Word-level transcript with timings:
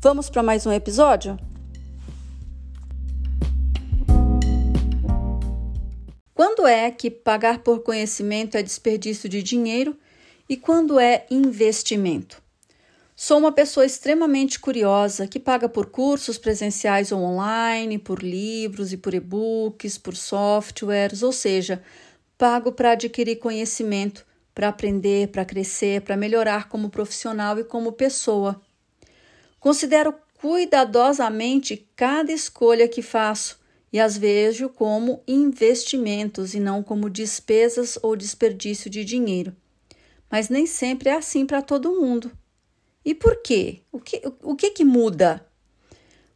Vamos 0.00 0.30
para 0.30 0.44
mais 0.44 0.64
um 0.64 0.70
episódio? 0.70 1.36
Quando 6.32 6.68
é 6.68 6.88
que 6.92 7.10
pagar 7.10 7.64
por 7.64 7.80
conhecimento 7.80 8.56
é 8.56 8.62
desperdício 8.62 9.28
de 9.28 9.42
dinheiro 9.42 9.98
e 10.48 10.56
quando 10.56 11.00
é 11.00 11.26
investimento? 11.28 12.40
Sou 13.16 13.38
uma 13.38 13.50
pessoa 13.50 13.84
extremamente 13.84 14.60
curiosa 14.60 15.26
que 15.26 15.40
paga 15.40 15.68
por 15.68 15.86
cursos 15.86 16.38
presenciais 16.38 17.10
ou 17.10 17.20
online, 17.20 17.98
por 17.98 18.22
livros 18.22 18.92
e 18.92 18.96
por 18.96 19.14
e-books, 19.14 19.98
por 19.98 20.14
softwares, 20.14 21.24
ou 21.24 21.32
seja, 21.32 21.82
pago 22.38 22.70
para 22.70 22.92
adquirir 22.92 23.40
conhecimento, 23.40 24.24
para 24.54 24.68
aprender, 24.68 25.26
para 25.32 25.44
crescer, 25.44 26.02
para 26.02 26.16
melhorar 26.16 26.68
como 26.68 26.88
profissional 26.88 27.58
e 27.58 27.64
como 27.64 27.90
pessoa. 27.90 28.62
Considero 29.60 30.14
cuidadosamente 30.40 31.88
cada 31.96 32.32
escolha 32.32 32.88
que 32.88 33.02
faço 33.02 33.58
e 33.92 33.98
as 33.98 34.16
vejo 34.16 34.68
como 34.68 35.22
investimentos 35.26 36.54
e 36.54 36.60
não 36.60 36.82
como 36.82 37.10
despesas 37.10 37.98
ou 38.02 38.14
desperdício 38.14 38.90
de 38.90 39.04
dinheiro. 39.04 39.54
Mas 40.30 40.48
nem 40.48 40.66
sempre 40.66 41.08
é 41.08 41.14
assim 41.14 41.46
para 41.46 41.62
todo 41.62 41.98
mundo. 42.00 42.30
E 43.04 43.14
por 43.14 43.42
quê? 43.42 43.80
O 43.90 43.98
que, 43.98 44.22
o 44.42 44.54
que, 44.54 44.70
que 44.70 44.84
muda? 44.84 45.46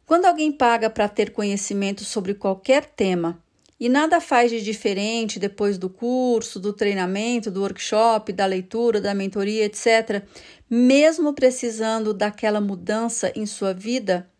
Quando 0.05 0.25
alguém 0.25 0.51
paga 0.51 0.89
para 0.89 1.07
ter 1.07 1.31
conhecimento 1.31 2.03
sobre 2.03 2.33
qualquer 2.33 2.85
tema 2.85 3.42
e 3.83 3.89
nada 3.89 4.21
faz 4.21 4.49
de 4.49 4.61
diferente 4.61 5.37
depois 5.37 5.77
do 5.77 5.89
curso, 5.89 6.57
do 6.57 6.71
treinamento, 6.71 7.51
do 7.51 7.59
workshop, 7.59 8.31
da 8.31 8.45
leitura, 8.45 9.01
da 9.01 9.13
mentoria, 9.13 9.65
etc., 9.65 10.23
mesmo 10.69 11.33
precisando 11.33 12.13
daquela 12.13 12.61
mudança 12.61 13.33
em 13.35 13.45
sua 13.45 13.73
vida, 13.73 14.31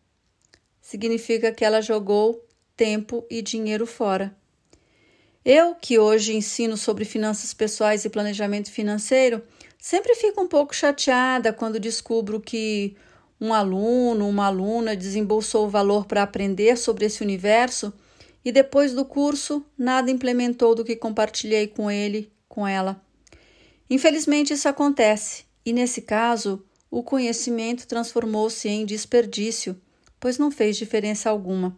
significa 0.80 1.52
que 1.52 1.66
ela 1.66 1.82
jogou 1.82 2.42
tempo 2.78 3.28
e 3.30 3.42
dinheiro 3.42 3.86
fora. 3.86 4.34
Eu, 5.44 5.76
que 5.76 6.00
hoje 6.00 6.34
ensino 6.34 6.78
sobre 6.78 7.04
finanças 7.04 7.54
pessoais 7.54 8.06
e 8.06 8.10
planejamento 8.10 8.72
financeiro, 8.72 9.44
sempre 9.78 10.16
fico 10.16 10.40
um 10.40 10.48
pouco 10.48 10.74
chateada 10.74 11.52
quando 11.52 11.82
descubro 11.82 12.40
que 12.40 12.96
um 13.42 13.54
aluno, 13.54 14.26
uma 14.26 14.46
aluna 14.46 14.96
desembolsou 14.96 15.66
o 15.66 15.70
valor 15.70 16.06
para 16.06 16.24
aprender 16.24 16.78
sobre 16.78 17.08
esse 17.08 17.22
universo 17.22 17.94
e 18.44 18.52
depois 18.52 18.94
do 18.94 19.06
curso 19.06 19.66
nada 19.78 20.12
implementou 20.12 20.76
do 20.76 20.84
que 20.84 20.96
compartilhei 20.96 21.68
com 21.68 21.90
ele, 21.90 22.32
com 22.48 22.68
ela. 22.68 23.02
Infelizmente 23.90 24.54
isso 24.54 24.68
acontece, 24.68 25.46
e 25.66 25.72
nesse 25.72 26.02
caso, 26.02 26.64
o 26.90 27.02
conhecimento 27.02 27.88
transformou-se 27.88 28.68
em 28.68 28.86
desperdício, 28.86 29.80
pois 30.20 30.38
não 30.38 30.52
fez 30.52 30.78
diferença 30.78 31.30
alguma. 31.30 31.78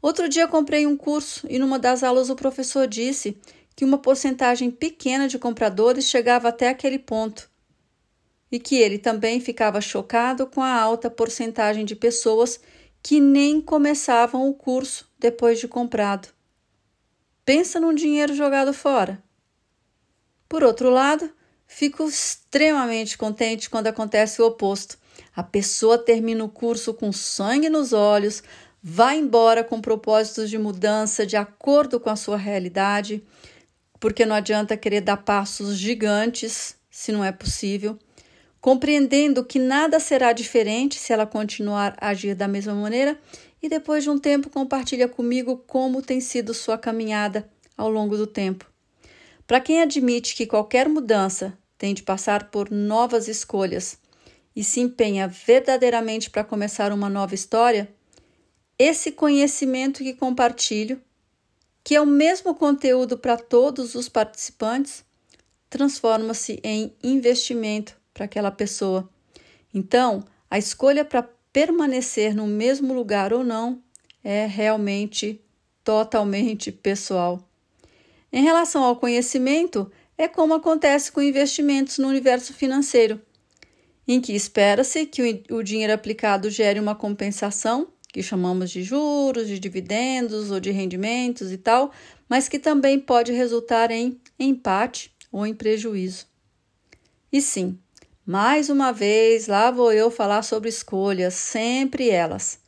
Outro 0.00 0.28
dia 0.28 0.46
comprei 0.46 0.86
um 0.86 0.96
curso 0.96 1.46
e 1.48 1.58
numa 1.58 1.78
das 1.78 2.02
aulas 2.02 2.30
o 2.30 2.36
professor 2.36 2.86
disse 2.86 3.38
que 3.74 3.84
uma 3.84 3.98
porcentagem 3.98 4.70
pequena 4.70 5.28
de 5.28 5.38
compradores 5.38 6.06
chegava 6.06 6.48
até 6.48 6.68
aquele 6.68 6.98
ponto 6.98 7.50
e 8.50 8.58
que 8.58 8.76
ele 8.76 8.98
também 8.98 9.40
ficava 9.40 9.80
chocado 9.80 10.46
com 10.46 10.62
a 10.62 10.72
alta 10.72 11.10
porcentagem 11.10 11.84
de 11.84 11.96
pessoas 11.96 12.60
que 13.06 13.20
nem 13.20 13.60
começavam 13.60 14.48
o 14.48 14.52
curso 14.52 15.08
depois 15.16 15.60
de 15.60 15.68
comprado. 15.68 16.26
Pensa 17.44 17.78
num 17.78 17.94
dinheiro 17.94 18.34
jogado 18.34 18.74
fora. 18.74 19.22
Por 20.48 20.64
outro 20.64 20.90
lado, 20.90 21.30
fico 21.68 22.02
extremamente 22.02 23.16
contente 23.16 23.70
quando 23.70 23.86
acontece 23.86 24.42
o 24.42 24.46
oposto. 24.46 24.98
A 25.36 25.44
pessoa 25.44 25.96
termina 25.96 26.42
o 26.42 26.48
curso 26.48 26.92
com 26.92 27.12
sangue 27.12 27.68
nos 27.68 27.92
olhos, 27.92 28.42
vai 28.82 29.16
embora 29.16 29.62
com 29.62 29.80
propósitos 29.80 30.50
de 30.50 30.58
mudança 30.58 31.24
de 31.24 31.36
acordo 31.36 32.00
com 32.00 32.10
a 32.10 32.16
sua 32.16 32.36
realidade, 32.36 33.22
porque 34.00 34.26
não 34.26 34.34
adianta 34.34 34.76
querer 34.76 35.02
dar 35.02 35.18
passos 35.18 35.76
gigantes 35.78 36.74
se 36.90 37.12
não 37.12 37.22
é 37.22 37.30
possível 37.30 37.96
compreendendo 38.66 39.44
que 39.44 39.60
nada 39.60 40.00
será 40.00 40.32
diferente 40.32 40.98
se 40.98 41.12
ela 41.12 41.24
continuar 41.24 41.96
a 42.00 42.08
agir 42.08 42.34
da 42.34 42.48
mesma 42.48 42.74
maneira, 42.74 43.16
e 43.62 43.68
depois 43.68 44.02
de 44.02 44.10
um 44.10 44.18
tempo 44.18 44.50
compartilha 44.50 45.06
comigo 45.06 45.62
como 45.68 46.02
tem 46.02 46.20
sido 46.20 46.52
sua 46.52 46.76
caminhada 46.76 47.48
ao 47.76 47.88
longo 47.88 48.16
do 48.16 48.26
tempo. 48.26 48.68
Para 49.46 49.60
quem 49.60 49.80
admite 49.80 50.34
que 50.34 50.46
qualquer 50.46 50.88
mudança 50.88 51.56
tem 51.78 51.94
de 51.94 52.02
passar 52.02 52.50
por 52.50 52.68
novas 52.68 53.28
escolhas 53.28 54.00
e 54.56 54.64
se 54.64 54.80
empenha 54.80 55.28
verdadeiramente 55.28 56.28
para 56.28 56.42
começar 56.42 56.92
uma 56.92 57.08
nova 57.08 57.36
história, 57.36 57.88
esse 58.76 59.12
conhecimento 59.12 60.02
que 60.02 60.12
compartilho, 60.12 61.00
que 61.84 61.94
é 61.94 62.00
o 62.00 62.04
mesmo 62.04 62.52
conteúdo 62.52 63.16
para 63.16 63.36
todos 63.36 63.94
os 63.94 64.08
participantes, 64.08 65.04
transforma-se 65.70 66.58
em 66.64 66.92
investimento 67.00 68.04
para 68.16 68.24
aquela 68.24 68.50
pessoa. 68.50 69.06
Então, 69.74 70.24
a 70.50 70.56
escolha 70.56 71.04
para 71.04 71.22
permanecer 71.52 72.34
no 72.34 72.46
mesmo 72.46 72.94
lugar 72.94 73.30
ou 73.30 73.44
não 73.44 73.82
é 74.24 74.46
realmente 74.46 75.38
totalmente 75.84 76.72
pessoal. 76.72 77.46
Em 78.32 78.42
relação 78.42 78.82
ao 78.82 78.96
conhecimento, 78.96 79.92
é 80.16 80.26
como 80.26 80.54
acontece 80.54 81.12
com 81.12 81.20
investimentos 81.20 81.98
no 81.98 82.08
universo 82.08 82.54
financeiro, 82.54 83.20
em 84.08 84.18
que 84.18 84.32
espera-se 84.34 85.04
que 85.04 85.44
o 85.50 85.62
dinheiro 85.62 85.92
aplicado 85.92 86.48
gere 86.48 86.80
uma 86.80 86.94
compensação, 86.94 87.88
que 88.10 88.22
chamamos 88.22 88.70
de 88.70 88.82
juros, 88.82 89.46
de 89.46 89.58
dividendos 89.58 90.50
ou 90.50 90.58
de 90.58 90.70
rendimentos 90.70 91.52
e 91.52 91.58
tal, 91.58 91.92
mas 92.26 92.48
que 92.48 92.58
também 92.58 92.98
pode 92.98 93.30
resultar 93.30 93.90
em 93.90 94.18
empate 94.38 95.14
ou 95.30 95.46
em 95.46 95.54
prejuízo. 95.54 96.26
E 97.30 97.42
sim, 97.42 97.78
mais 98.26 98.68
uma 98.68 98.92
vez, 98.92 99.46
lá 99.46 99.70
vou 99.70 99.92
eu 99.92 100.10
falar 100.10 100.42
sobre 100.42 100.68
escolhas, 100.68 101.34
sempre 101.34 102.10
elas. 102.10 102.58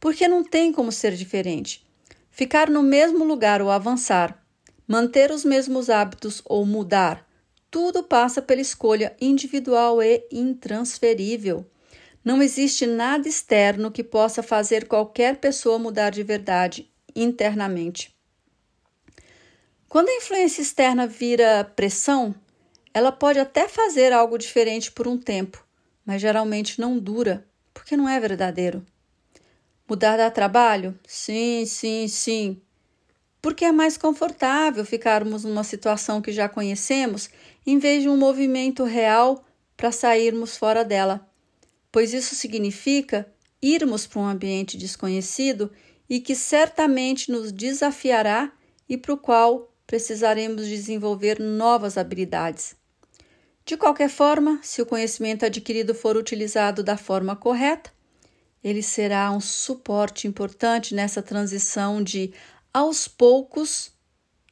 Porque 0.00 0.26
não 0.26 0.42
tem 0.42 0.72
como 0.72 0.90
ser 0.90 1.14
diferente. 1.14 1.86
Ficar 2.28 2.68
no 2.68 2.82
mesmo 2.82 3.24
lugar 3.24 3.62
ou 3.62 3.70
avançar, 3.70 4.44
manter 4.86 5.30
os 5.30 5.44
mesmos 5.44 5.88
hábitos 5.88 6.42
ou 6.44 6.66
mudar, 6.66 7.24
tudo 7.70 8.02
passa 8.02 8.42
pela 8.42 8.60
escolha 8.60 9.16
individual 9.20 10.02
e 10.02 10.26
intransferível. 10.32 11.64
Não 12.24 12.42
existe 12.42 12.84
nada 12.84 13.28
externo 13.28 13.92
que 13.92 14.02
possa 14.02 14.42
fazer 14.42 14.88
qualquer 14.88 15.36
pessoa 15.36 15.78
mudar 15.78 16.10
de 16.10 16.24
verdade 16.24 16.90
internamente. 17.14 18.12
Quando 19.88 20.08
a 20.08 20.16
influência 20.16 20.60
externa 20.60 21.06
vira 21.06 21.64
pressão, 21.76 22.34
ela 22.96 23.12
pode 23.12 23.38
até 23.38 23.68
fazer 23.68 24.10
algo 24.10 24.38
diferente 24.38 24.90
por 24.90 25.06
um 25.06 25.18
tempo, 25.18 25.62
mas 26.02 26.18
geralmente 26.18 26.80
não 26.80 26.98
dura, 26.98 27.46
porque 27.74 27.94
não 27.94 28.08
é 28.08 28.18
verdadeiro. 28.18 28.82
Mudar 29.86 30.16
de 30.16 30.30
trabalho? 30.30 30.98
Sim, 31.06 31.66
sim, 31.66 32.08
sim. 32.08 32.58
Porque 33.42 33.66
é 33.66 33.70
mais 33.70 33.98
confortável 33.98 34.82
ficarmos 34.82 35.44
numa 35.44 35.62
situação 35.62 36.22
que 36.22 36.32
já 36.32 36.48
conhecemos 36.48 37.28
em 37.66 37.78
vez 37.78 38.02
de 38.02 38.08
um 38.08 38.16
movimento 38.16 38.82
real 38.82 39.44
para 39.76 39.92
sairmos 39.92 40.56
fora 40.56 40.82
dela, 40.82 41.28
pois 41.92 42.14
isso 42.14 42.34
significa 42.34 43.30
irmos 43.60 44.06
para 44.06 44.20
um 44.22 44.26
ambiente 44.26 44.78
desconhecido 44.78 45.70
e 46.08 46.18
que 46.18 46.34
certamente 46.34 47.30
nos 47.30 47.52
desafiará 47.52 48.50
e 48.88 48.96
para 48.96 49.12
o 49.12 49.18
qual 49.18 49.70
precisaremos 49.86 50.66
desenvolver 50.66 51.38
novas 51.38 51.98
habilidades. 51.98 52.74
De 53.66 53.76
qualquer 53.76 54.08
forma, 54.08 54.60
se 54.62 54.80
o 54.80 54.86
conhecimento 54.86 55.44
adquirido 55.44 55.92
for 55.92 56.16
utilizado 56.16 56.84
da 56.84 56.96
forma 56.96 57.34
correta, 57.34 57.92
ele 58.62 58.80
será 58.80 59.32
um 59.32 59.40
suporte 59.40 60.28
importante 60.28 60.94
nessa 60.94 61.20
transição 61.20 62.00
de, 62.00 62.32
aos 62.72 63.08
poucos, 63.08 63.90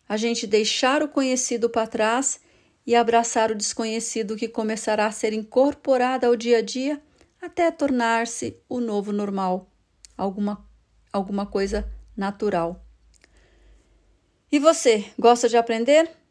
a 0.09 0.17
gente 0.17 0.49
deixar 0.49 1.01
o 1.01 1.09
conhecido 1.09 1.71
para 1.71 1.87
trás 1.87 2.41
e 2.85 2.97
abraçar 2.97 3.53
o 3.53 3.55
desconhecido 3.55 4.35
que 4.35 4.49
começará 4.49 5.07
a 5.07 5.13
ser 5.13 5.33
incorporado 5.33 6.27
ao 6.27 6.35
dia 6.35 6.59
a 6.59 6.61
dia 6.63 7.01
até 7.41 7.71
tornar-se 7.71 8.61
o 8.69 8.81
novo 8.81 9.13
normal, 9.13 9.71
alguma, 10.19 10.69
alguma 11.13 11.47
coisa 11.47 11.89
natural. 12.17 12.85
E 14.51 14.59
você, 14.59 15.05
gosta 15.17 15.49
de 15.49 15.57
aprender? 15.57 16.24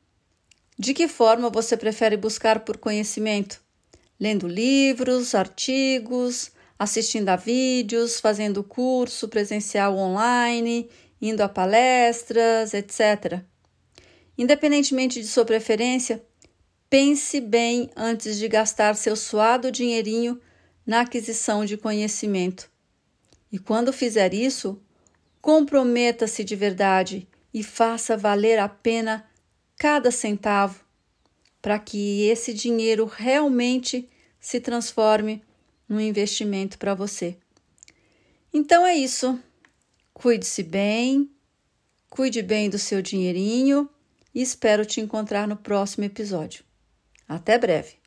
De 0.77 0.93
que 0.93 1.07
forma 1.07 1.49
você 1.49 1.77
prefere 1.77 2.17
buscar 2.17 2.61
por 2.61 2.77
conhecimento? 2.77 3.61
Lendo 4.19 4.47
livros, 4.47 5.35
artigos, 5.35 6.51
assistindo 6.77 7.29
a 7.29 7.35
vídeos, 7.35 8.19
fazendo 8.19 8.63
curso 8.63 9.27
presencial 9.27 9.95
online, 9.95 10.89
indo 11.21 11.41
a 11.41 11.49
palestras, 11.49 12.73
etc. 12.73 13.41
Independentemente 14.37 15.21
de 15.21 15.27
sua 15.27 15.45
preferência, 15.45 16.23
pense 16.89 17.39
bem 17.39 17.89
antes 17.95 18.37
de 18.37 18.47
gastar 18.47 18.95
seu 18.95 19.15
suado 19.15 19.71
dinheirinho 19.71 20.39
na 20.85 21.01
aquisição 21.01 21.63
de 21.65 21.77
conhecimento. 21.77 22.69
E 23.51 23.59
quando 23.59 23.93
fizer 23.93 24.33
isso, 24.33 24.81
comprometa-se 25.39 26.43
de 26.43 26.55
verdade 26.55 27.27
e 27.53 27.63
faça 27.63 28.17
valer 28.17 28.57
a 28.57 28.67
pena 28.67 29.23
cada 29.83 30.11
centavo, 30.11 30.79
para 31.61 31.77
que 31.77 32.21
esse 32.29 32.53
dinheiro 32.53 33.03
realmente 33.03 34.09
se 34.39 34.61
transforme 34.61 35.43
num 35.89 35.99
investimento 35.99 36.77
para 36.77 36.95
você. 36.95 37.35
Então 38.53 38.87
é 38.87 38.95
isso. 38.95 39.37
Cuide-se 40.13 40.63
bem, 40.63 41.29
cuide 42.09 42.41
bem 42.41 42.69
do 42.69 42.79
seu 42.79 43.01
dinheirinho 43.01 43.89
e 44.33 44.41
espero 44.41 44.85
te 44.85 45.01
encontrar 45.01 45.49
no 45.49 45.57
próximo 45.57 46.05
episódio. 46.05 46.63
Até 47.27 47.57
breve! 47.57 48.02